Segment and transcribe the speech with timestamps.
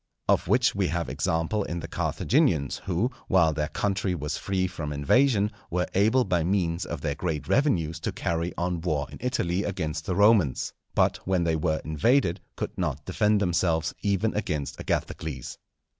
[0.27, 4.91] Of which we have example in the Carthaginians, who, while their country was free from
[4.91, 9.63] invasion, were able by means of their great revenues to carry on war in Italy
[9.63, 15.59] against the Romans, but when they were invaded could not defend themselves even against Agathocles.